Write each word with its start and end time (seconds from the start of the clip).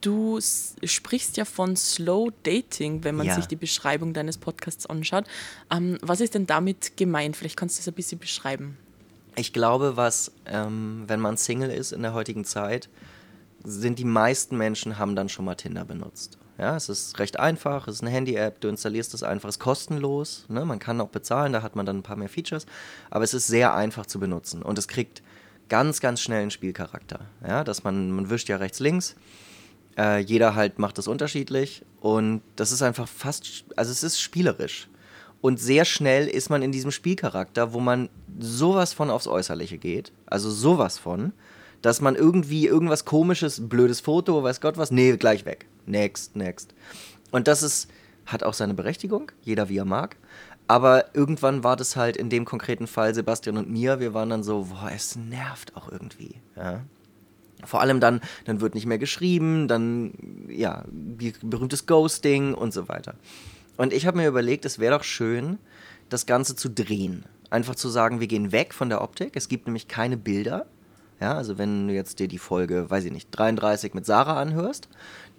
Du 0.00 0.38
sprichst 0.40 1.36
ja 1.36 1.44
von 1.44 1.76
Slow 1.76 2.30
Dating, 2.42 3.04
wenn 3.04 3.16
man 3.16 3.26
Ja. 3.26 3.34
sich 3.34 3.46
die 3.46 3.56
Beschreibung 3.56 4.14
deines 4.14 4.38
Podcasts 4.38 4.86
anschaut. 4.86 5.24
Ähm, 5.70 5.98
was 6.00 6.20
ist 6.20 6.34
denn 6.34 6.46
damit 6.46 6.96
gemeint? 6.96 7.36
Vielleicht 7.36 7.56
kannst 7.56 7.76
du 7.76 7.80
das 7.80 7.88
ein 7.88 7.94
bisschen 7.94 8.18
beschreiben. 8.18 8.78
Ich 9.36 9.52
glaube, 9.52 9.96
was, 9.96 10.32
ähm, 10.46 11.04
wenn 11.06 11.20
man 11.20 11.36
Single 11.36 11.70
ist 11.70 11.92
in 11.92 12.02
der 12.02 12.14
heutigen 12.14 12.44
Zeit, 12.44 12.88
sind 13.62 13.98
die 13.98 14.04
meisten 14.04 14.56
Menschen 14.56 14.98
haben 14.98 15.14
dann 15.14 15.28
schon 15.28 15.44
mal 15.44 15.54
Tinder 15.54 15.84
benutzt. 15.84 16.38
Ja, 16.58 16.76
es 16.76 16.88
ist 16.88 17.18
recht 17.18 17.38
einfach, 17.38 17.88
es 17.88 17.96
ist 17.96 18.00
eine 18.02 18.10
Handy-App, 18.10 18.60
du 18.60 18.68
installierst 18.68 19.14
es 19.14 19.22
einfach, 19.22 19.48
es 19.48 19.56
ist 19.56 19.60
kostenlos, 19.60 20.44
ne? 20.48 20.64
man 20.66 20.78
kann 20.78 21.00
auch 21.00 21.08
bezahlen, 21.08 21.52
da 21.54 21.62
hat 21.62 21.74
man 21.74 21.86
dann 21.86 21.98
ein 21.98 22.02
paar 22.02 22.16
mehr 22.16 22.28
Features, 22.28 22.66
aber 23.08 23.24
es 23.24 23.32
ist 23.32 23.46
sehr 23.46 23.74
einfach 23.74 24.04
zu 24.04 24.20
benutzen 24.20 24.62
und 24.62 24.78
es 24.78 24.86
kriegt 24.86 25.22
ganz, 25.70 26.00
ganz 26.00 26.20
schnell 26.20 26.42
einen 26.42 26.50
Spielcharakter. 26.50 27.20
Ja, 27.46 27.64
dass 27.64 27.82
man, 27.82 28.10
man 28.10 28.28
wischt 28.28 28.50
ja 28.50 28.56
rechts, 28.56 28.78
links, 28.78 29.14
äh, 30.00 30.18
jeder 30.20 30.54
halt 30.54 30.78
macht 30.78 30.96
das 30.96 31.08
unterschiedlich 31.08 31.84
und 32.00 32.40
das 32.56 32.72
ist 32.72 32.80
einfach 32.80 33.06
fast, 33.06 33.64
also 33.76 33.92
es 33.92 34.02
ist 34.02 34.20
spielerisch. 34.20 34.88
Und 35.42 35.58
sehr 35.58 35.84
schnell 35.84 36.26
ist 36.26 36.50
man 36.50 36.62
in 36.62 36.72
diesem 36.72 36.90
Spielcharakter, 36.90 37.72
wo 37.72 37.80
man 37.80 38.08
sowas 38.38 38.92
von 38.92 39.10
aufs 39.10 39.26
Äußerliche 39.26 39.78
geht, 39.78 40.12
also 40.26 40.50
sowas 40.50 40.98
von, 40.98 41.32
dass 41.82 42.00
man 42.00 42.14
irgendwie 42.14 42.66
irgendwas 42.66 43.04
komisches, 43.04 43.68
blödes 43.68 44.00
Foto, 44.00 44.42
weiß 44.42 44.60
Gott 44.60 44.76
was, 44.76 44.90
nee, 44.90 45.16
gleich 45.16 45.44
weg. 45.46 45.66
Next, 45.86 46.36
next. 46.36 46.74
Und 47.30 47.48
das 47.48 47.62
ist, 47.62 47.90
hat 48.26 48.42
auch 48.42 48.54
seine 48.54 48.74
Berechtigung, 48.74 49.32
jeder 49.42 49.68
wie 49.68 49.78
er 49.78 49.86
mag. 49.86 50.16
Aber 50.66 51.16
irgendwann 51.16 51.64
war 51.64 51.76
das 51.76 51.96
halt 51.96 52.16
in 52.16 52.28
dem 52.28 52.44
konkreten 52.44 52.86
Fall 52.86 53.14
Sebastian 53.14 53.56
und 53.56 53.70
mir, 53.70 53.98
wir 53.98 54.14
waren 54.14 54.30
dann 54.30 54.42
so, 54.42 54.68
boah, 54.70 54.90
es 54.94 55.16
nervt 55.16 55.74
auch 55.74 55.90
irgendwie. 55.90 56.36
Ja. 56.54 56.82
Vor 57.64 57.80
allem 57.80 58.00
dann, 58.00 58.20
dann 58.44 58.60
wird 58.60 58.74
nicht 58.74 58.86
mehr 58.86 58.98
geschrieben, 58.98 59.68
dann, 59.68 60.12
ja, 60.48 60.84
berühmtes 61.42 61.86
Ghosting 61.86 62.54
und 62.54 62.72
so 62.72 62.88
weiter. 62.88 63.14
Und 63.76 63.92
ich 63.92 64.06
habe 64.06 64.18
mir 64.18 64.28
überlegt, 64.28 64.64
es 64.64 64.78
wäre 64.78 64.96
doch 64.96 65.04
schön, 65.04 65.58
das 66.08 66.26
Ganze 66.26 66.56
zu 66.56 66.68
drehen. 66.68 67.24
Einfach 67.50 67.74
zu 67.74 67.88
sagen, 67.88 68.20
wir 68.20 68.26
gehen 68.26 68.52
weg 68.52 68.74
von 68.74 68.88
der 68.88 69.02
Optik. 69.02 69.36
Es 69.36 69.48
gibt 69.48 69.66
nämlich 69.66 69.88
keine 69.88 70.16
Bilder. 70.16 70.66
Ja, 71.20 71.34
also 71.34 71.58
wenn 71.58 71.88
du 71.88 71.94
jetzt 71.94 72.18
dir 72.18 72.28
die 72.28 72.38
Folge, 72.38 72.90
weiß 72.90 73.04
ich 73.04 73.12
nicht, 73.12 73.28
33 73.32 73.94
mit 73.94 74.06
Sarah 74.06 74.40
anhörst, 74.40 74.88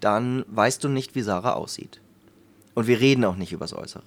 dann 0.00 0.44
weißt 0.48 0.82
du 0.84 0.88
nicht, 0.88 1.14
wie 1.14 1.22
Sarah 1.22 1.54
aussieht. 1.54 2.00
Und 2.74 2.86
wir 2.86 3.00
reden 3.00 3.24
auch 3.24 3.36
nicht 3.36 3.52
übers 3.52 3.72
Äußere. 3.72 4.04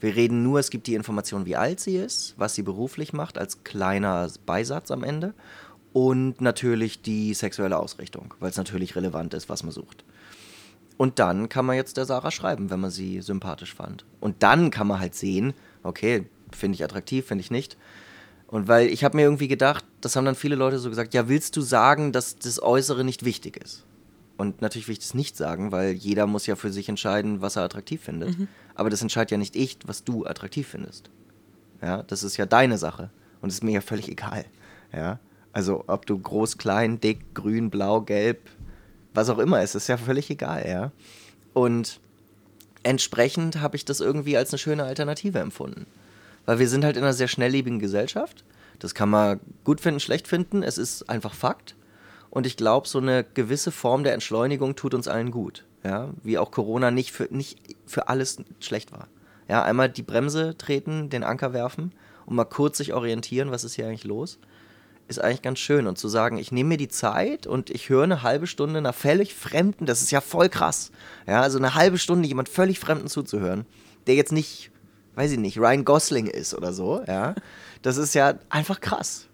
Wir 0.00 0.16
reden 0.16 0.42
nur, 0.42 0.58
es 0.58 0.70
gibt 0.70 0.86
die 0.86 0.94
Information, 0.94 1.46
wie 1.46 1.56
alt 1.56 1.80
sie 1.80 1.96
ist, 1.96 2.34
was 2.36 2.54
sie 2.54 2.62
beruflich 2.62 3.12
macht, 3.12 3.38
als 3.38 3.64
kleiner 3.64 4.28
Beisatz 4.44 4.90
am 4.90 5.02
Ende. 5.02 5.34
Und 5.94 6.40
natürlich 6.40 7.02
die 7.02 7.34
sexuelle 7.34 7.78
Ausrichtung, 7.78 8.34
weil 8.40 8.50
es 8.50 8.56
natürlich 8.56 8.96
relevant 8.96 9.32
ist, 9.32 9.48
was 9.48 9.62
man 9.62 9.70
sucht. 9.70 10.04
Und 10.96 11.20
dann 11.20 11.48
kann 11.48 11.64
man 11.64 11.76
jetzt 11.76 11.96
der 11.96 12.04
Sarah 12.04 12.32
schreiben, 12.32 12.68
wenn 12.68 12.80
man 12.80 12.90
sie 12.90 13.20
sympathisch 13.20 13.72
fand. 13.72 14.04
Und 14.20 14.42
dann 14.42 14.72
kann 14.72 14.88
man 14.88 14.98
halt 14.98 15.14
sehen, 15.14 15.54
okay, 15.84 16.26
finde 16.50 16.74
ich 16.74 16.82
attraktiv, 16.82 17.26
finde 17.26 17.42
ich 17.42 17.52
nicht. 17.52 17.76
Und 18.48 18.66
weil 18.66 18.88
ich 18.88 19.04
habe 19.04 19.16
mir 19.16 19.22
irgendwie 19.22 19.46
gedacht, 19.46 19.84
das 20.00 20.16
haben 20.16 20.24
dann 20.24 20.34
viele 20.34 20.56
Leute 20.56 20.80
so 20.80 20.90
gesagt, 20.90 21.14
ja, 21.14 21.28
willst 21.28 21.56
du 21.56 21.60
sagen, 21.60 22.10
dass 22.10 22.36
das 22.38 22.60
Äußere 22.60 23.04
nicht 23.04 23.24
wichtig 23.24 23.56
ist? 23.56 23.84
Und 24.36 24.62
natürlich 24.62 24.88
will 24.88 24.94
ich 24.94 24.98
das 24.98 25.14
nicht 25.14 25.36
sagen, 25.36 25.70
weil 25.70 25.92
jeder 25.92 26.26
muss 26.26 26.46
ja 26.46 26.56
für 26.56 26.72
sich 26.72 26.88
entscheiden, 26.88 27.40
was 27.40 27.54
er 27.54 27.62
attraktiv 27.62 28.02
findet. 28.02 28.36
Aber 28.74 28.90
das 28.90 29.00
entscheidet 29.00 29.30
ja 29.30 29.38
nicht 29.38 29.54
ich, 29.54 29.78
was 29.86 30.02
du 30.02 30.26
attraktiv 30.26 30.66
findest. 30.66 31.08
Ja, 31.80 32.02
das 32.02 32.24
ist 32.24 32.36
ja 32.36 32.46
deine 32.46 32.78
Sache. 32.78 33.10
Und 33.40 33.50
es 33.50 33.56
ist 33.56 33.62
mir 33.62 33.74
ja 33.74 33.80
völlig 33.80 34.08
egal. 34.08 34.44
Ja, 34.92 35.20
also 35.54 35.84
ob 35.86 36.04
du 36.04 36.18
groß, 36.18 36.58
klein, 36.58 37.00
dick, 37.00 37.32
grün, 37.32 37.70
blau, 37.70 38.00
gelb, 38.00 38.50
was 39.14 39.30
auch 39.30 39.38
immer, 39.38 39.62
es 39.62 39.76
ist 39.76 39.86
ja 39.86 39.96
völlig 39.96 40.28
egal, 40.28 40.68
ja. 40.68 40.90
Und 41.52 42.00
entsprechend 42.82 43.60
habe 43.60 43.76
ich 43.76 43.84
das 43.84 44.00
irgendwie 44.00 44.36
als 44.36 44.52
eine 44.52 44.58
schöne 44.58 44.82
Alternative 44.82 45.38
empfunden. 45.38 45.86
Weil 46.44 46.58
wir 46.58 46.68
sind 46.68 46.84
halt 46.84 46.96
in 46.96 47.04
einer 47.04 47.12
sehr 47.12 47.28
schnelllebigen 47.28 47.78
Gesellschaft. 47.78 48.44
Das 48.80 48.94
kann 48.94 49.08
man 49.08 49.38
gut 49.62 49.80
finden, 49.80 50.00
schlecht 50.00 50.26
finden. 50.26 50.64
Es 50.64 50.76
ist 50.76 51.08
einfach 51.08 51.34
Fakt. 51.34 51.76
Und 52.30 52.46
ich 52.46 52.56
glaube, 52.56 52.88
so 52.88 52.98
eine 52.98 53.22
gewisse 53.22 53.70
Form 53.70 54.02
der 54.02 54.12
Entschleunigung 54.12 54.74
tut 54.74 54.92
uns 54.92 55.06
allen 55.06 55.30
gut. 55.30 55.64
Ja? 55.84 56.10
Wie 56.24 56.36
auch 56.36 56.50
Corona 56.50 56.90
nicht 56.90 57.12
für, 57.12 57.28
nicht 57.30 57.58
für 57.86 58.08
alles 58.08 58.38
schlecht 58.58 58.90
war. 58.90 59.06
Ja, 59.48 59.62
einmal 59.62 59.88
die 59.88 60.02
Bremse 60.02 60.58
treten, 60.58 61.10
den 61.10 61.22
Anker 61.22 61.52
werfen 61.52 61.92
und 62.26 62.34
mal 62.34 62.44
kurz 62.44 62.78
sich 62.78 62.92
orientieren, 62.92 63.52
was 63.52 63.62
ist 63.62 63.74
hier 63.74 63.86
eigentlich 63.86 64.04
los, 64.04 64.38
ist 65.08 65.20
eigentlich 65.20 65.42
ganz 65.42 65.58
schön. 65.58 65.86
Und 65.86 65.98
zu 65.98 66.08
sagen, 66.08 66.38
ich 66.38 66.52
nehme 66.52 66.70
mir 66.70 66.76
die 66.76 66.88
Zeit 66.88 67.46
und 67.46 67.70
ich 67.70 67.88
höre 67.88 68.04
eine 68.04 68.22
halbe 68.22 68.46
Stunde 68.46 68.78
einer 68.78 68.92
völlig 68.92 69.34
Fremden, 69.34 69.86
das 69.86 70.02
ist 70.02 70.10
ja 70.10 70.20
voll 70.20 70.48
krass. 70.48 70.90
Ja, 71.26 71.42
also 71.42 71.58
eine 71.58 71.74
halbe 71.74 71.98
Stunde 71.98 72.28
jemand 72.28 72.48
völlig 72.48 72.78
Fremden 72.78 73.08
zuzuhören, 73.08 73.66
der 74.06 74.14
jetzt 74.14 74.32
nicht, 74.32 74.70
weiß 75.14 75.32
ich 75.32 75.38
nicht, 75.38 75.58
Ryan 75.58 75.84
Gosling 75.84 76.26
ist 76.26 76.54
oder 76.54 76.72
so, 76.72 77.02
ja, 77.06 77.34
das 77.82 77.96
ist 77.96 78.14
ja 78.14 78.34
einfach 78.48 78.80
krass. 78.80 79.28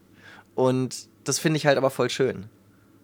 Und 0.54 1.08
das 1.24 1.38
finde 1.38 1.58
ich 1.58 1.66
halt 1.66 1.78
aber 1.78 1.90
voll 1.90 2.10
schön. 2.10 2.46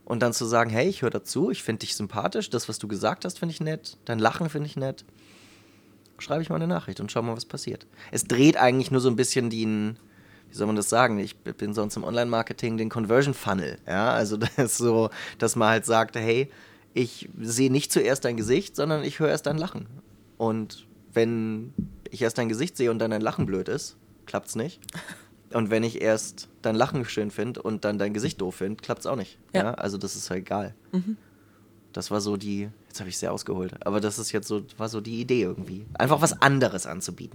Und 0.04 0.20
dann 0.22 0.32
zu 0.32 0.44
sagen, 0.44 0.70
hey, 0.70 0.88
ich 0.88 1.02
höre 1.02 1.10
dazu, 1.10 1.50
ich 1.50 1.62
finde 1.62 1.80
dich 1.80 1.96
sympathisch, 1.96 2.50
das, 2.50 2.68
was 2.68 2.78
du 2.78 2.86
gesagt 2.88 3.24
hast, 3.24 3.38
finde 3.38 3.52
ich 3.52 3.60
nett, 3.60 3.96
dein 4.04 4.18
Lachen 4.18 4.48
finde 4.48 4.68
ich 4.68 4.76
nett. 4.76 5.04
Schreibe 6.18 6.42
ich 6.42 6.48
mal 6.48 6.56
eine 6.56 6.66
Nachricht 6.66 7.00
und 7.00 7.12
schau 7.12 7.22
mal, 7.22 7.36
was 7.36 7.44
passiert. 7.44 7.86
Es 8.10 8.24
dreht 8.24 8.56
eigentlich 8.56 8.90
nur 8.90 9.00
so 9.00 9.10
ein 9.10 9.16
bisschen 9.16 9.50
den, 9.50 9.98
wie 10.56 10.58
soll 10.58 10.68
man 10.68 10.76
das 10.76 10.88
sagen? 10.88 11.18
Ich 11.18 11.36
bin 11.36 11.74
sonst 11.74 11.96
im 11.96 12.04
Online-Marketing 12.04 12.78
den 12.78 12.88
Conversion 12.88 13.34
Funnel. 13.34 13.76
Ja, 13.86 14.12
also 14.12 14.36
das 14.56 14.56
ist 14.56 14.78
so, 14.78 15.10
dass 15.38 15.54
man 15.54 15.68
halt 15.68 15.84
sagt, 15.84 16.16
hey, 16.16 16.50
ich 16.94 17.28
sehe 17.38 17.70
nicht 17.70 17.92
zuerst 17.92 18.24
dein 18.24 18.38
Gesicht, 18.38 18.74
sondern 18.74 19.04
ich 19.04 19.20
höre 19.20 19.28
erst 19.28 19.44
dein 19.44 19.58
Lachen. 19.58 19.86
Und 20.38 20.86
wenn 21.12 21.74
ich 22.10 22.22
erst 22.22 22.38
dein 22.38 22.48
Gesicht 22.48 22.78
sehe 22.78 22.90
und 22.90 22.98
dann 23.00 23.10
dein 23.10 23.20
Lachen 23.20 23.44
blöd 23.44 23.68
ist, 23.68 23.96
klappt's 24.24 24.54
nicht. 24.56 24.80
Und 25.52 25.70
wenn 25.70 25.84
ich 25.84 26.02
erst 26.02 26.48
dein 26.60 26.74
Lachen 26.74 27.04
schön 27.04 27.30
finde 27.30 27.62
und 27.62 27.84
dann 27.84 27.98
dein 27.98 28.12
Gesicht 28.12 28.40
doof 28.40 28.56
finde, 28.56 28.82
klappt's 28.82 29.06
auch 29.06 29.14
nicht. 29.14 29.38
Ja. 29.54 29.62
Ja. 29.62 29.74
also 29.74 29.96
das 29.96 30.16
ist 30.16 30.28
halt 30.28 30.40
egal. 30.40 30.74
Das 31.92 32.10
war 32.10 32.20
so 32.20 32.36
die, 32.36 32.68
jetzt 32.88 32.98
habe 32.98 33.08
ich 33.08 33.16
sehr 33.16 33.32
ausgeholt, 33.32 33.74
aber 33.86 34.00
das 34.00 34.18
ist 34.18 34.32
jetzt 34.32 34.48
so, 34.48 34.64
war 34.76 34.88
so 34.88 35.00
die 35.00 35.20
Idee 35.20 35.42
irgendwie. 35.42 35.86
Einfach 35.94 36.20
was 36.20 36.42
anderes 36.42 36.84
anzubieten. 36.84 37.34